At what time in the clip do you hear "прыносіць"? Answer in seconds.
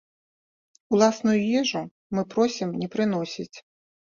2.97-3.53